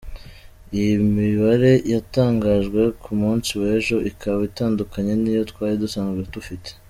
[0.77, 6.69] Iyi mibare yatangajwe ku munsi w’ejo ikaba itandukanye n’iyo twari dusanzwe dufite.